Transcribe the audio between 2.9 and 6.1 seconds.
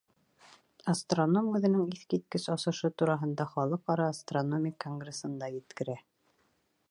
тураһында Халыҡ ара астрономик конгрессында еткерә.